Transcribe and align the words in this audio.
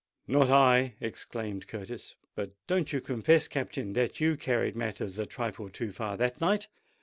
"Not 0.27 0.49
I!" 0.49 0.95
exclaimed 0.99 1.67
Curtis. 1.67 2.15
"But 2.33 2.53
don't 2.65 2.91
you 2.91 3.01
confess, 3.01 3.47
Captain, 3.47 3.93
that 3.93 4.19
you 4.19 4.35
carried 4.35 4.75
matters 4.75 5.19
a 5.19 5.27
trifle 5.27 5.69
too 5.69 5.91
far 5.91 6.17
that 6.17 6.41
night? 6.41 6.65